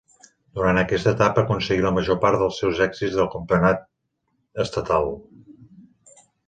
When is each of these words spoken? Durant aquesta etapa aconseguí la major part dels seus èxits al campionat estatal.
Durant 0.59 0.79
aquesta 0.81 1.11
etapa 1.17 1.43
aconseguí 1.49 1.83
la 1.85 1.91
major 1.99 2.19
part 2.25 2.41
dels 2.45 2.57
seus 2.63 2.81
èxits 2.89 3.21
al 3.25 3.31
campionat 3.37 3.87
estatal. 4.67 5.17